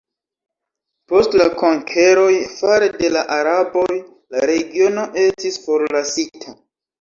[1.11, 6.57] Post la konkeroj fare de la araboj la regiono estis forlasita.